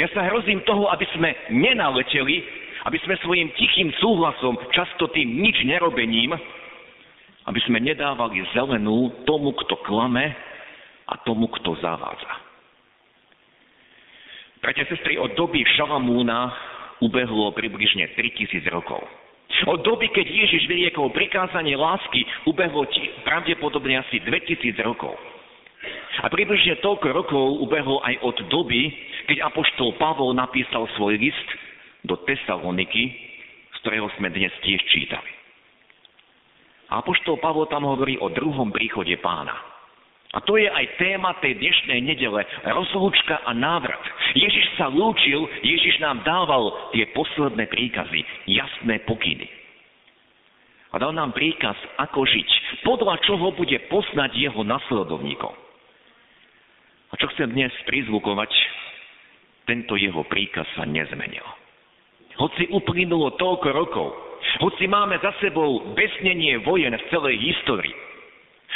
Ja 0.00 0.08
sa 0.12 0.24
hrozím 0.28 0.64
toho, 0.64 0.88
aby 0.88 1.04
sme 1.12 1.32
nenaleteli 1.52 2.68
aby 2.86 2.98
sme 3.02 3.18
svojim 3.20 3.50
tichým 3.58 3.90
súhlasom, 3.98 4.54
často 4.70 5.10
tým 5.10 5.42
nič 5.42 5.66
nerobením, 5.66 6.36
aby 7.48 7.60
sme 7.64 7.80
nedávali 7.80 8.44
zelenú 8.52 9.24
tomu, 9.24 9.56
kto 9.64 9.80
klame 9.88 10.36
a 11.08 11.16
tomu, 11.24 11.48
kto 11.48 11.80
zavádza. 11.80 12.32
Bratia 14.60 14.84
sestry, 14.90 15.16
od 15.16 15.32
doby 15.32 15.64
Šalamúna 15.78 16.52
ubehlo 17.00 17.48
približne 17.56 18.12
3000 18.12 18.68
rokov. 18.68 19.00
Od 19.64 19.80
doby, 19.80 20.12
keď 20.12 20.28
Ježiš 20.28 20.68
vyriekol 20.68 21.08
prikázanie 21.08 21.72
lásky, 21.72 22.20
ubehlo 22.44 22.84
ti 22.92 23.08
pravdepodobne 23.24 23.96
asi 23.96 24.20
2000 24.20 24.76
rokov. 24.84 25.16
A 26.20 26.26
približne 26.28 26.82
toľko 26.84 27.06
rokov 27.14 27.44
ubehlo 27.64 28.02
aj 28.04 28.18
od 28.20 28.36
doby, 28.50 28.92
keď 29.30 29.48
apoštol 29.48 29.96
Pavol 29.96 30.36
napísal 30.36 30.84
svoj 30.98 31.16
list, 31.16 31.48
do 32.04 32.18
Tesaloniky, 32.28 33.10
z 33.72 33.76
ktorého 33.82 34.10
sme 34.18 34.30
dnes 34.30 34.52
tiež 34.62 34.82
čítali. 34.90 35.37
A 36.88 37.04
apoštol 37.04 37.36
Pavol 37.40 37.68
tam 37.68 37.84
hovorí 37.84 38.16
o 38.16 38.32
druhom 38.32 38.72
príchode 38.72 39.12
pána. 39.20 39.52
A 40.36 40.44
to 40.44 40.60
je 40.60 40.68
aj 40.68 41.00
téma 41.00 41.32
tej 41.40 41.56
dnešnej 41.56 42.04
nedele. 42.04 42.44
Rozlúčka 42.64 43.40
a 43.48 43.52
návrat. 43.56 44.00
Ježiš 44.36 44.76
sa 44.76 44.92
lúčil, 44.92 45.48
Ježiš 45.64 46.00
nám 46.04 46.20
dával 46.20 46.92
tie 46.92 47.08
posledné 47.16 47.64
príkazy, 47.68 48.20
jasné 48.44 49.00
pokyny. 49.08 49.48
A 50.92 51.00
dal 51.00 51.12
nám 51.12 51.36
príkaz, 51.36 51.76
ako 52.00 52.24
žiť, 52.24 52.48
podľa 52.84 53.20
čoho 53.24 53.52
bude 53.52 53.76
poznať 53.92 54.36
jeho 54.36 54.64
nasledovníkov. 54.64 55.52
A 57.08 57.14
čo 57.16 57.28
chcem 57.32 57.48
dnes 57.52 57.72
prizvukovať, 57.88 58.52
tento 59.68 59.96
jeho 59.96 60.24
príkaz 60.28 60.64
sa 60.76 60.84
nezmenil. 60.88 61.44
Hoci 62.36 62.68
uplynulo 62.72 63.36
toľko 63.36 63.68
rokov, 63.72 64.08
hoci 64.64 64.84
máme 64.90 65.18
za 65.22 65.32
sebou 65.38 65.94
besnenie 65.94 66.58
vojen 66.62 66.94
v 66.94 67.08
celej 67.10 67.36
histórii, 67.38 67.94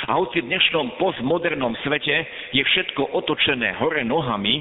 a 0.09 0.19
hoci 0.19 0.43
v 0.43 0.51
dnešnom 0.51 0.99
postmodernom 0.99 1.79
svete 1.87 2.27
je 2.51 2.63
všetko 2.65 3.13
otočené 3.13 3.79
hore 3.79 4.03
nohami, 4.03 4.59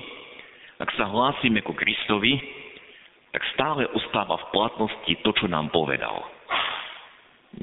ak 0.78 0.92
sa 0.94 1.10
hlásime 1.10 1.66
ku 1.66 1.74
Kristovi, 1.74 2.38
tak 3.32 3.42
stále 3.56 3.88
ostáva 3.96 4.38
v 4.38 4.50
platnosti 4.54 5.14
to, 5.24 5.32
čo 5.34 5.48
nám 5.50 5.72
povedal. 5.74 6.28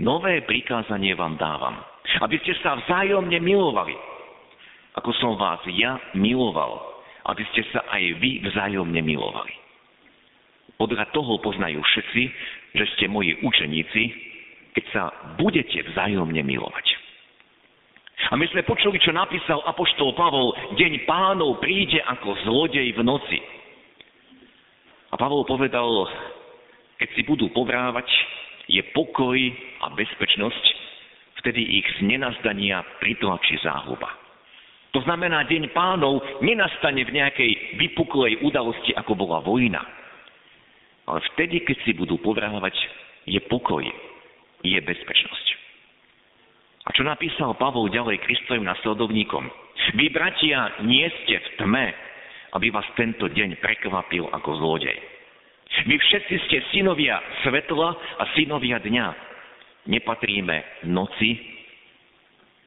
Nové 0.01 0.43
prikázanie 0.43 1.15
vám 1.15 1.39
dávam, 1.39 1.77
aby 2.25 2.41
ste 2.43 2.57
sa 2.65 2.77
vzájomne 2.83 3.39
milovali, 3.39 3.95
ako 4.97 5.15
som 5.21 5.33
vás 5.39 5.63
ja 5.71 6.01
miloval, 6.19 7.05
aby 7.31 7.45
ste 7.53 7.63
sa 7.71 7.85
aj 7.95 8.03
vy 8.19 8.43
vzájomne 8.49 9.01
milovali. 9.05 9.55
Podľa 10.81 11.11
toho 11.15 11.39
poznajú 11.43 11.79
všetci, 11.79 12.23
že 12.75 12.85
ste 12.97 13.07
moji 13.09 13.37
učeníci, 13.41 14.03
keď 14.77 14.85
sa 14.93 15.03
budete 15.41 15.83
vzájomne 15.93 16.41
milovať. 16.45 16.87
A 18.29 18.37
my 18.37 18.45
sme 18.51 18.67
počuli, 18.67 18.99
čo 18.99 19.15
napísal 19.15 19.63
Apoštol 19.65 20.13
Pavol, 20.19 20.53
deň 20.75 21.07
pánov 21.07 21.63
príde 21.63 22.03
ako 22.03 22.35
zlodej 22.45 22.93
v 22.99 23.01
noci. 23.07 23.39
A 25.09 25.15
Pavol 25.17 25.47
povedal, 25.49 25.89
keď 26.99 27.09
si 27.15 27.23
budú 27.25 27.49
povrávať, 27.55 28.05
je 28.69 28.83
pokoj 28.93 29.39
a 29.81 29.87
bezpečnosť, 29.97 30.65
vtedy 31.41 31.81
ich 31.81 31.87
z 31.97 32.05
nenazdania 32.05 32.85
pritlačí 33.01 33.57
záhuba. 33.65 34.13
To 34.93 35.01
znamená, 35.05 35.47
deň 35.47 35.73
pánov 35.73 36.21
nenastane 36.45 37.07
v 37.07 37.15
nejakej 37.17 37.81
vypuklej 37.81 38.45
udalosti, 38.45 38.93
ako 38.99 39.15
bola 39.15 39.41
vojna. 39.41 39.81
Ale 41.09 41.25
vtedy, 41.33 41.65
keď 41.65 41.77
si 41.89 41.97
budú 41.97 42.21
povrávať, 42.21 42.77
je 43.25 43.41
pokoj, 43.49 43.81
je 44.61 44.77
bezpečnosť. 44.77 45.47
A 46.85 46.93
čo 46.93 47.05
napísal 47.05 47.57
Pavol 47.57 47.89
ďalej 47.89 48.21
Kristovým 48.25 48.69
nasledovníkom? 48.69 49.45
Vy, 49.97 50.13
bratia, 50.13 50.85
nie 50.85 51.09
ste 51.25 51.41
v 51.41 51.49
tme, 51.61 51.87
aby 52.57 52.69
vás 52.69 52.85
tento 52.97 53.29
deň 53.29 53.61
prekvapil 53.61 54.29
ako 54.33 54.51
zlodej. 54.61 54.97
Vy 55.85 55.97
všetci 56.01 56.35
ste 56.49 56.59
synovia 56.73 57.21
svetla 57.45 57.89
a 57.93 58.25
synovia 58.37 58.81
dňa. 58.81 59.07
Nepatríme 59.89 60.89
noci 60.89 61.37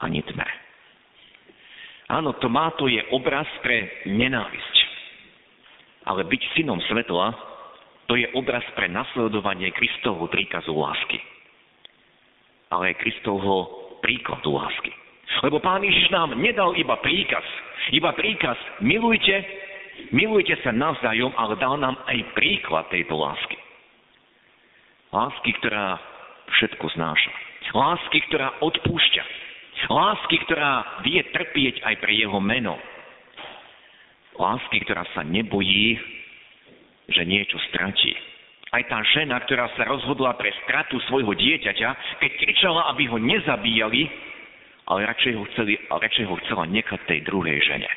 ani 0.02 0.22
tme. 0.26 0.50
Áno, 2.10 2.34
tma 2.38 2.74
to 2.78 2.90
je 2.90 3.02
obraz 3.14 3.50
pre 3.62 4.06
nenávisť. 4.10 4.76
Ale 6.10 6.26
byť 6.26 6.42
synom 6.58 6.82
svetla, 6.90 7.50
to 8.12 8.20
je 8.20 8.27
obraz 8.36 8.68
pre 8.75 8.91
nasledovanie 8.91 9.72
Kristovho 9.72 10.27
príkazu 10.27 10.75
lásky. 10.75 11.15
Ale 12.68 12.91
Kristovho 13.00 13.72
príkladu 14.03 14.51
lásky. 14.51 14.91
Lebo 15.48 15.63
Pán 15.63 15.80
Ježiš 15.80 16.12
nám 16.12 16.36
nedal 16.36 16.75
iba 16.75 17.00
príkaz, 17.00 17.48
iba 17.96 18.12
príkaz 18.12 18.60
milujte, 18.84 19.32
milujte 20.12 20.60
sa 20.60 20.75
navzájom, 20.75 21.32
ale 21.39 21.56
dal 21.56 21.80
nám 21.80 21.96
aj 22.03 22.36
príklad 22.36 22.91
tejto 22.91 23.15
lásky. 23.15 23.56
Lásky, 25.15 25.56
ktorá 25.63 25.96
všetko 26.51 26.91
znáša. 27.00 27.32
Lásky, 27.72 28.27
ktorá 28.27 28.60
odpúšťa. 28.60 29.24
Lásky, 29.88 30.36
ktorá 30.51 31.00
vie 31.08 31.24
trpieť 31.32 31.80
aj 31.88 31.96
pre 32.03 32.12
jeho 32.12 32.44
meno. 32.44 32.75
Lásky, 34.36 34.84
ktorá 34.84 35.08
sa 35.15 35.24
nebojí, 35.24 35.96
že 37.12 37.27
niečo 37.27 37.60
stratí 37.72 38.15
aj 38.72 38.88
tá 38.88 39.03
žena, 39.12 39.36
ktorá 39.44 39.68
sa 39.75 39.84
rozhodla 39.84 40.32
pre 40.39 40.48
stratu 40.63 40.96
svojho 41.12 41.36
dieťaťa, 41.36 41.89
keď 42.24 42.32
kričala, 42.39 42.88
aby 42.96 43.03
ho 43.12 43.20
nezabíjali, 43.20 44.08
ale 44.88 45.12
radšej 45.12 45.34
ho, 45.36 45.44
chceli, 45.51 45.75
ale 45.91 46.08
radšej 46.08 46.25
ho 46.27 46.36
chcela 46.48 46.63
nechať 46.72 47.00
tej 47.03 47.20
druhej 47.27 47.60
žene. 47.68 47.91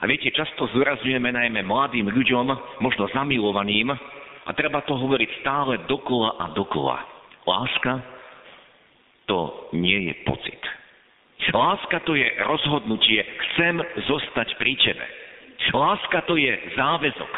A 0.00 0.08
viete, 0.10 0.32
často 0.34 0.66
zúrazňujeme 0.74 1.30
najmä 1.30 1.60
mladým 1.62 2.10
ľuďom, 2.10 2.46
možno 2.82 3.06
zamilovaným, 3.14 3.94
a 4.40 4.50
treba 4.58 4.82
to 4.82 4.98
hovoriť 4.98 5.30
stále 5.44 5.78
dokola 5.86 6.34
a 6.40 6.44
dokola. 6.56 6.98
Láska 7.46 8.02
to 9.30 9.70
nie 9.76 10.10
je 10.10 10.14
pocit. 10.26 10.58
Láska 11.54 12.02
to 12.02 12.18
je 12.18 12.26
rozhodnutie, 12.42 13.22
chcem 13.22 13.78
zostať 14.10 14.58
pri 14.58 14.74
tebe. 14.82 15.19
Láska 15.68 16.24
to 16.24 16.40
je 16.40 16.52
záväzok. 16.74 17.32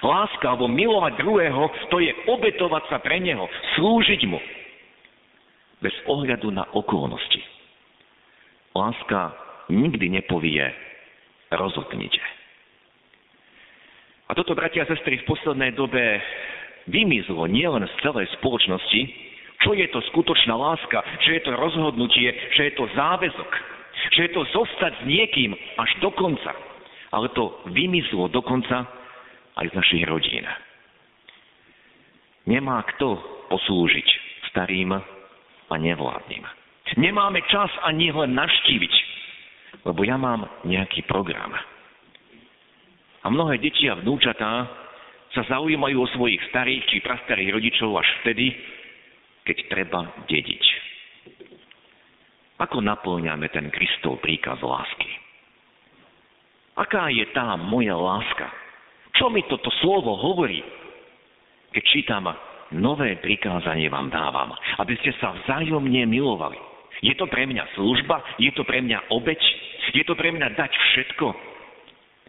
Láska 0.00 0.46
alebo 0.54 0.70
milovať 0.70 1.12
druhého, 1.20 1.62
to 1.92 2.00
je 2.00 2.12
obetovať 2.30 2.82
sa 2.88 2.98
pre 3.02 3.20
neho, 3.20 3.44
slúžiť 3.76 4.22
mu. 4.26 4.40
Bez 5.80 5.92
ohľadu 6.08 6.52
na 6.52 6.64
okolnosti. 6.72 7.40
Láska 8.72 9.34
nikdy 9.68 10.08
nepovie 10.08 10.62
rozhodnite. 11.50 12.22
A 14.30 14.34
toto, 14.38 14.54
bratia 14.54 14.86
a 14.86 14.90
sestry, 14.94 15.18
v 15.18 15.26
poslednej 15.26 15.74
dobe 15.74 16.22
vymizlo 16.86 17.50
nielen 17.50 17.82
z 17.82 17.94
celej 17.98 18.30
spoločnosti, 18.38 19.00
čo 19.60 19.74
je 19.74 19.86
to 19.90 20.00
skutočná 20.14 20.54
láska, 20.54 21.02
že 21.26 21.36
je 21.36 21.42
to 21.44 21.52
rozhodnutie, 21.58 22.30
že 22.54 22.70
je 22.70 22.72
to 22.78 22.86
záväzok, 22.94 23.50
že 24.14 24.20
je 24.26 24.32
to 24.32 24.42
zostať 24.54 25.02
s 25.02 25.04
niekým 25.04 25.52
až 25.76 25.90
do 25.98 26.14
konca. 26.14 26.69
Ale 27.10 27.28
to 27.34 27.66
vymizlo 27.74 28.30
dokonca 28.30 28.86
aj 29.58 29.66
z 29.66 29.74
našich 29.74 30.04
rodín. 30.06 30.46
Nemá 32.46 32.82
kto 32.96 33.18
poslúžiť 33.50 34.08
starým 34.50 34.94
a 35.70 35.74
nevládnym. 35.78 36.42
Nemáme 36.98 37.42
čas 37.46 37.70
ani 37.86 38.10
len 38.10 38.34
navštíviť, 38.34 38.94
lebo 39.86 40.00
ja 40.02 40.18
mám 40.18 40.46
nejaký 40.66 41.06
program. 41.06 41.54
A 43.20 43.26
mnohé 43.30 43.62
deti 43.62 43.86
a 43.86 43.94
vnúčatá 43.94 44.66
sa 45.30 45.42
zaujímajú 45.46 46.02
o 46.02 46.12
svojich 46.18 46.42
starých 46.50 46.82
či 46.90 46.96
prastarých 47.04 47.54
rodičov 47.54 47.94
až 47.94 48.08
vtedy, 48.22 48.50
keď 49.46 49.56
treba 49.70 50.00
dediť. 50.26 50.64
Ako 52.58 52.82
naplňame 52.82 53.46
ten 53.54 53.70
Kristov 53.70 54.18
príkaz 54.18 54.58
lásky? 54.60 55.29
Aká 56.80 57.12
je 57.12 57.28
tá 57.36 57.60
moja 57.60 57.92
láska? 57.92 58.48
Čo 59.12 59.28
mi 59.28 59.44
toto 59.44 59.68
slovo 59.84 60.16
hovorí? 60.16 60.64
Keď 61.76 61.82
čítam, 61.84 62.24
nové 62.72 63.20
prikázanie 63.20 63.92
vám 63.92 64.08
dávam, 64.08 64.56
aby 64.80 64.96
ste 65.04 65.12
sa 65.20 65.36
vzájomne 65.44 66.08
milovali. 66.08 66.56
Je 67.04 67.12
to 67.16 67.28
pre 67.28 67.44
mňa 67.44 67.76
služba? 67.76 68.24
Je 68.40 68.48
to 68.56 68.64
pre 68.64 68.80
mňa 68.80 69.12
obeď? 69.12 69.40
Je 69.92 70.04
to 70.08 70.16
pre 70.16 70.32
mňa 70.32 70.56
dať 70.56 70.72
všetko? 70.72 71.26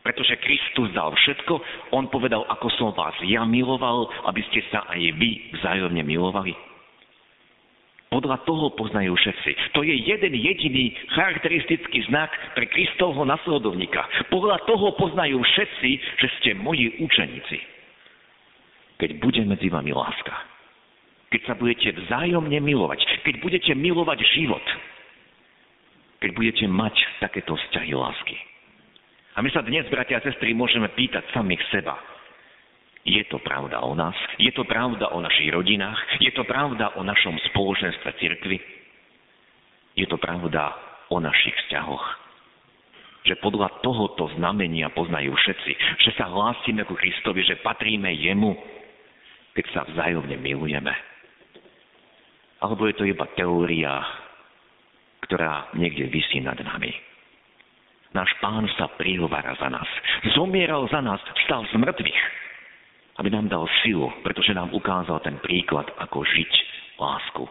Pretože 0.02 0.42
Kristus 0.42 0.90
dal 0.92 1.14
všetko, 1.14 1.54
On 1.94 2.10
povedal, 2.10 2.44
ako 2.50 2.68
som 2.76 2.90
vás 2.92 3.14
ja 3.24 3.46
miloval, 3.46 4.10
aby 4.28 4.42
ste 4.50 4.66
sa 4.74 4.84
aj 4.90 5.00
vy 5.16 5.54
vzájomne 5.62 6.02
milovali. 6.04 6.71
Podľa 8.12 8.44
toho 8.44 8.76
poznajú 8.76 9.16
všetci. 9.16 9.72
To 9.72 9.88
je 9.88 9.96
jeden 9.96 10.36
jediný 10.36 10.92
charakteristický 11.16 12.04
znak 12.12 12.28
pre 12.60 12.68
Kristovho 12.68 13.24
nasledovníka. 13.24 14.04
Podľa 14.28 14.68
toho 14.68 14.92
poznajú 15.00 15.40
všetci, 15.40 15.90
že 16.20 16.28
ste 16.40 16.50
moji 16.60 16.92
učeníci. 17.00 17.58
Keď 19.00 19.10
bude 19.24 19.40
medzi 19.48 19.72
vami 19.72 19.96
láska. 19.96 20.36
Keď 21.32 21.42
sa 21.48 21.56
budete 21.56 21.96
vzájomne 22.04 22.60
milovať. 22.60 23.00
Keď 23.24 23.36
budete 23.40 23.72
milovať 23.80 24.20
život. 24.36 24.66
Keď 26.20 26.36
budete 26.36 26.68
mať 26.68 26.96
takéto 27.24 27.56
vzťahy 27.56 27.96
lásky. 27.96 28.36
A 29.34 29.40
my 29.40 29.48
sa 29.56 29.64
dnes, 29.64 29.88
bratia 29.88 30.20
a 30.20 30.26
sestry, 30.28 30.52
môžeme 30.52 30.92
pýtať 30.92 31.24
samých 31.32 31.64
seba. 31.72 31.96
Je 33.02 33.26
to 33.26 33.42
pravda 33.42 33.82
o 33.82 33.98
nás? 33.98 34.14
Je 34.38 34.54
to 34.54 34.62
pravda 34.62 35.10
o 35.10 35.18
našich 35.18 35.50
rodinách? 35.50 35.98
Je 36.22 36.30
to 36.38 36.46
pravda 36.46 36.94
o 36.94 37.02
našom 37.02 37.34
spoločenstve 37.50 38.10
cirkvi? 38.22 38.62
Je 39.98 40.06
to 40.06 40.22
pravda 40.22 40.78
o 41.10 41.18
našich 41.18 41.54
vzťahoch? 41.66 42.06
Že 43.26 43.42
podľa 43.42 43.82
tohoto 43.82 44.30
znamenia 44.38 44.94
poznajú 44.94 45.34
všetci, 45.34 45.72
že 46.06 46.12
sa 46.14 46.30
hlásime 46.30 46.86
ku 46.86 46.94
Kristovi, 46.94 47.42
že 47.42 47.62
patríme 47.66 48.14
Jemu, 48.14 48.54
keď 49.58 49.66
sa 49.74 49.82
vzájomne 49.90 50.38
milujeme. 50.38 50.94
Alebo 52.62 52.86
je 52.86 52.96
to 52.98 53.10
iba 53.10 53.26
teória, 53.34 53.98
ktorá 55.26 55.74
niekde 55.74 56.06
vysí 56.06 56.38
nad 56.38 56.58
nami. 56.62 56.94
Náš 58.14 58.30
pán 58.38 58.70
sa 58.78 58.94
prihovára 58.94 59.58
za 59.58 59.74
nás. 59.74 59.90
Zomieral 60.38 60.86
za 60.94 61.02
nás, 61.02 61.18
vstal 61.42 61.66
z 61.66 61.74
mŕtvych 61.82 62.42
aby 63.22 63.30
nám 63.30 63.54
dal 63.54 63.70
silu, 63.86 64.10
pretože 64.26 64.50
nám 64.50 64.74
ukázal 64.74 65.22
ten 65.22 65.38
príklad, 65.46 65.86
ako 66.02 66.26
žiť 66.26 66.52
lásku. 66.98 67.46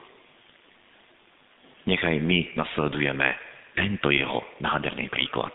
Nechaj 1.87 2.19
my 2.19 2.59
nasledujeme 2.59 3.39
tento 3.79 4.11
jeho 4.11 4.43
nádherný 4.59 5.07
príklad. 5.07 5.55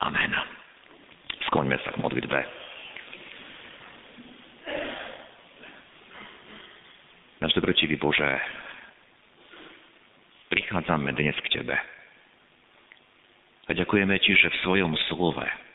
Amen. 0.00 0.32
Skloňme 1.52 1.76
sa 1.84 1.92
k 1.92 2.00
modlitbe. 2.00 2.40
Náš 7.44 7.52
dobročivý 7.60 8.00
Bože, 8.00 8.40
prichádzame 10.48 11.12
dnes 11.12 11.36
k 11.44 11.60
Tebe. 11.60 11.76
A 13.68 13.70
ďakujeme 13.76 14.16
Ti, 14.16 14.32
že 14.32 14.48
v 14.48 14.60
svojom 14.64 14.96
slove 15.12 15.67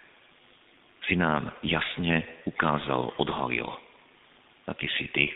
si 1.08 1.20
nám 1.20 1.52
jasne 1.64 2.24
ukázal, 2.48 3.12
odhalil. 3.20 3.68
A 4.68 4.72
ty 4.74 4.88
si 4.96 5.12
ty. 5.12 5.28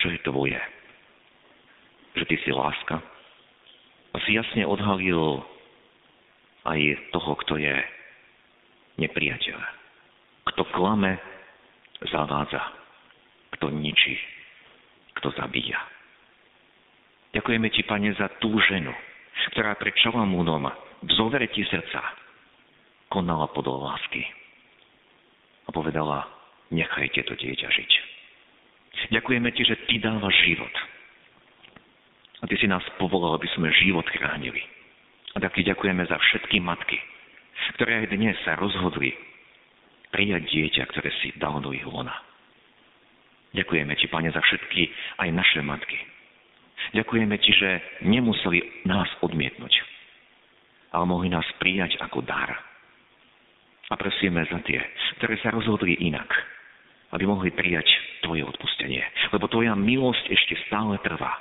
Čo 0.00 0.08
je 0.08 0.18
tvoje? 0.24 0.60
Že 2.16 2.24
ty 2.24 2.36
si 2.40 2.50
láska. 2.52 2.96
A 4.12 4.16
si 4.24 4.32
jasne 4.32 4.64
odhalil 4.64 5.44
aj 6.64 6.80
toho, 7.12 7.32
kto 7.44 7.60
je 7.60 7.76
nepriateľ. 8.96 9.58
Kto 10.48 10.62
klame, 10.72 11.20
zavádza. 12.08 12.62
Kto 13.58 13.68
ničí, 13.68 14.16
kto 15.20 15.32
zabíja. 15.36 15.80
Ďakujeme 17.36 17.68
Ti, 17.68 17.82
Pane, 17.84 18.16
za 18.16 18.32
tú 18.40 18.56
ženu, 18.72 18.92
ktorá 19.52 19.76
pred 19.76 19.92
Šalamúnom 20.00 20.64
v 21.04 21.10
zoveretí 21.12 21.60
srdca 21.68 22.00
konala 23.12 23.48
podľa 23.52 23.92
lásky 23.92 24.24
a 25.68 25.70
povedala, 25.70 26.24
nechajte 26.72 27.28
to 27.28 27.36
dieťa 27.36 27.68
žiť. 27.68 27.92
Ďakujeme 29.12 29.48
Ti, 29.52 29.62
že 29.68 29.76
Ty 29.86 29.94
dávaš 30.00 30.34
život. 30.48 30.74
A 32.40 32.44
Ty 32.48 32.54
si 32.56 32.66
nás 32.66 32.82
povolal, 32.96 33.36
aby 33.36 33.46
sme 33.52 33.68
život 33.84 34.08
chránili. 34.08 34.64
A 35.36 35.44
tak 35.44 35.54
Ti 35.54 35.62
ďakujeme 35.68 36.08
za 36.08 36.16
všetky 36.16 36.58
matky, 36.64 36.98
ktoré 37.78 38.02
aj 38.04 38.16
dnes 38.16 38.34
sa 38.42 38.56
rozhodli 38.56 39.12
prijať 40.08 40.48
dieťa, 40.48 40.82
ktoré 40.88 41.12
si 41.20 41.36
dal 41.36 41.60
do 41.60 41.70
ich 41.70 41.84
lona. 41.84 42.16
Ďakujeme 43.52 43.92
Ti, 43.96 44.06
Pane, 44.08 44.32
za 44.32 44.40
všetky 44.40 44.82
aj 45.20 45.28
naše 45.36 45.60
matky. 45.60 45.98
Ďakujeme 46.96 47.36
Ti, 47.38 47.50
že 47.52 47.70
nemuseli 48.08 48.88
nás 48.88 49.08
odmietnúť, 49.20 49.74
ale 50.96 51.04
mohli 51.04 51.28
nás 51.28 51.44
prijať 51.60 52.00
ako 52.00 52.24
dar. 52.24 52.67
A 53.88 53.94
prosíme 53.96 54.44
za 54.52 54.60
tie, 54.68 54.80
ktoré 55.20 55.40
sa 55.40 55.48
rozhodli 55.48 55.96
inak, 56.04 56.28
aby 57.16 57.24
mohli 57.24 57.48
prijať 57.52 57.88
Tvoje 58.20 58.44
odpustenie. 58.44 59.00
Lebo 59.32 59.48
Tvoja 59.48 59.72
milosť 59.72 60.24
ešte 60.28 60.54
stále 60.68 61.00
trvá. 61.00 61.32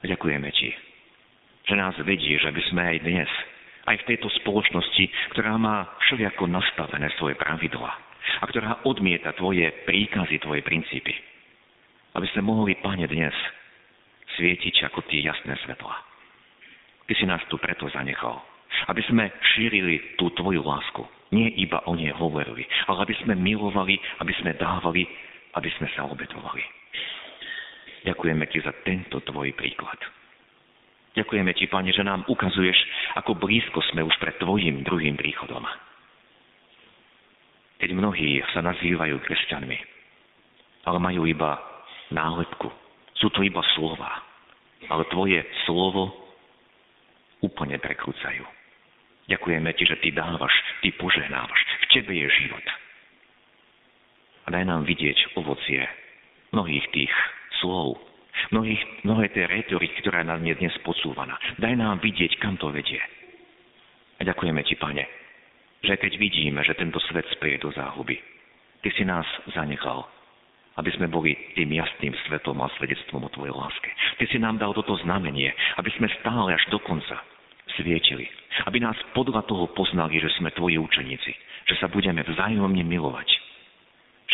A 0.00 0.04
ďakujeme 0.08 0.48
Ti, 0.54 0.70
že 1.68 1.74
nás 1.76 1.92
vedieš, 2.00 2.48
aby 2.48 2.62
sme 2.72 2.82
aj 2.94 2.98
dnes 3.04 3.30
aj 3.88 3.96
v 4.04 4.08
tejto 4.14 4.28
spoločnosti, 4.44 5.04
ktorá 5.32 5.56
má 5.56 5.88
všelijako 6.04 6.44
nastavené 6.44 7.08
svoje 7.16 7.40
pravidlá 7.40 7.88
a 8.40 8.44
ktorá 8.44 8.84
odmieta 8.84 9.32
tvoje 9.32 9.64
príkazy, 9.88 10.36
tvoje 10.44 10.60
princípy. 10.60 11.16
Aby 12.12 12.28
sme 12.36 12.44
mohli, 12.44 12.76
Pane, 12.76 13.08
dnes 13.08 13.32
svietiť 14.36 14.92
ako 14.92 15.08
tie 15.08 15.24
jasné 15.24 15.56
svetla. 15.64 15.96
Ty 17.08 17.12
si 17.16 17.24
nás 17.24 17.40
tu 17.48 17.56
preto 17.56 17.88
zanechal. 17.88 18.44
Aby 18.88 19.04
sme 19.04 19.28
šírili 19.54 20.16
tú 20.16 20.32
tvoju 20.32 20.64
lásku. 20.64 21.04
Nie 21.28 21.52
iba 21.60 21.84
o 21.84 21.92
nej 21.92 22.08
hovorili, 22.16 22.64
ale 22.88 23.04
aby 23.04 23.14
sme 23.20 23.36
milovali, 23.36 24.00
aby 24.24 24.32
sme 24.40 24.56
dávali, 24.56 25.04
aby 25.52 25.68
sme 25.76 25.92
sa 25.92 26.08
obetovali. 26.08 26.64
Ďakujeme 28.08 28.48
ti 28.48 28.64
za 28.64 28.72
tento 28.80 29.20
tvoj 29.20 29.52
príklad. 29.52 30.00
Ďakujeme 31.18 31.50
Ti, 31.50 31.66
Pane, 31.66 31.90
že 31.90 32.06
nám 32.06 32.22
ukazuješ, 32.30 32.78
ako 33.18 33.34
blízko 33.34 33.82
sme 33.90 34.06
už 34.06 34.14
pred 34.22 34.38
Tvojim 34.38 34.86
druhým 34.86 35.18
príchodom. 35.18 35.66
Keď 37.82 37.90
mnohí 37.90 38.38
sa 38.54 38.62
nazývajú 38.62 39.18
kresťanmi, 39.26 39.78
ale 40.86 40.98
majú 41.02 41.26
iba 41.26 41.58
nálepku. 42.14 42.70
Sú 43.18 43.34
to 43.34 43.42
iba 43.42 43.58
slova. 43.74 44.22
Ale 44.86 45.10
Tvoje 45.10 45.42
slovo 45.66 46.14
úplne 47.42 47.82
prekrúcajú. 47.82 48.57
Ďakujeme 49.28 49.70
Ti, 49.76 49.84
že 49.84 49.96
Ty 50.00 50.08
dávaš, 50.16 50.54
Ty 50.80 50.88
požehnávaš. 50.96 51.60
V 51.84 51.86
Tebe 51.92 52.12
je 52.16 52.28
život. 52.32 52.64
A 54.44 54.48
daj 54.48 54.64
nám 54.64 54.88
vidieť 54.88 55.36
ovocie 55.36 55.84
mnohých 56.56 56.88
tých 56.96 57.12
slov, 57.60 58.00
mnohých, 58.48 58.80
mnohé 59.04 59.28
tie 59.36 59.44
retoriky, 59.44 60.00
ktorá 60.00 60.24
nám 60.24 60.40
je 60.48 60.56
dnes 60.56 60.72
podsúvaná. 60.80 61.36
Daj 61.60 61.76
nám 61.76 62.00
vidieť, 62.00 62.40
kam 62.40 62.56
to 62.56 62.72
vedie. 62.72 63.00
A 64.16 64.24
ďakujeme 64.24 64.64
Ti, 64.64 64.74
Pane, 64.80 65.04
že 65.84 65.94
keď 66.00 66.12
vidíme, 66.16 66.64
že 66.64 66.72
tento 66.80 66.96
svet 67.12 67.28
speje 67.36 67.60
do 67.60 67.68
záhuby, 67.76 68.16
Ty 68.80 68.88
si 68.96 69.04
nás 69.04 69.28
zanechal, 69.52 70.08
aby 70.80 70.88
sme 70.96 71.12
boli 71.12 71.36
tým 71.52 71.68
jasným 71.76 72.16
svetom 72.24 72.56
a 72.64 72.72
svedectvom 72.80 73.28
o 73.28 73.32
Tvojej 73.34 73.52
láske. 73.52 73.90
Ty 74.16 74.24
si 74.32 74.40
nám 74.40 74.56
dal 74.56 74.72
toto 74.72 74.96
znamenie, 75.04 75.52
aby 75.76 75.90
sme 76.00 76.08
stále 76.24 76.56
až 76.56 76.64
do 76.72 76.80
konca 76.80 77.20
svietili. 77.78 78.26
Aby 78.66 78.82
nás 78.82 78.98
podľa 79.14 79.46
toho 79.46 79.70
poznali, 79.72 80.18
že 80.18 80.34
sme 80.36 80.50
Tvoji 80.50 80.76
učeníci. 80.82 81.32
Že 81.70 81.74
sa 81.78 81.86
budeme 81.86 82.26
vzájomne 82.26 82.82
milovať. 82.82 83.28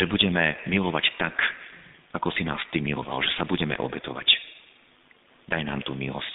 Že 0.00 0.04
budeme 0.09 0.59
milovať 0.66 1.04
tak, 1.20 1.37
ako 2.16 2.33
si 2.33 2.42
nás 2.42 2.61
Ty 2.72 2.80
miloval, 2.80 3.20
že 3.20 3.37
sa 3.37 3.44
budeme 3.44 3.76
obetovať. 3.76 4.26
Daj 5.50 5.62
nám 5.68 5.85
tú 5.85 5.92
milosť. 5.92 6.35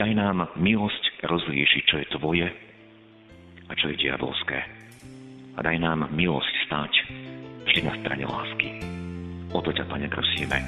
Daj 0.00 0.12
nám 0.16 0.56
milosť 0.56 1.22
rozlíšiť, 1.26 1.82
čo 1.84 1.96
je 2.00 2.06
Tvoje 2.16 2.48
a 3.68 3.72
čo 3.76 3.92
je 3.92 4.00
diabolské. 4.00 4.58
A 5.54 5.60
daj 5.60 5.76
nám 5.76 6.08
milosť 6.14 6.54
stáť 6.66 6.92
vždy 7.68 7.80
na 7.84 7.94
strane 8.00 8.24
lásky. 8.24 8.68
O 9.52 9.60
to 9.60 9.74
ťa, 9.74 9.84
Pane, 9.90 10.08
prosíme 10.08 10.58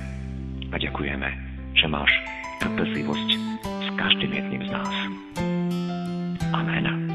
a 0.70 0.76
ďakujeme, 0.76 1.28
že 1.74 1.86
máš 1.88 2.12
trpezlivosť 2.60 3.30
s 3.64 3.88
každým 3.96 4.30
jedným 4.34 4.62
z 4.66 4.70
nás. 4.70 4.94
Amen. 6.52 7.09